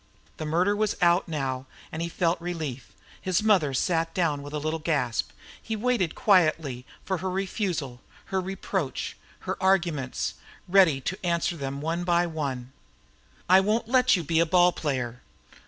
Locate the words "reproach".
8.41-9.15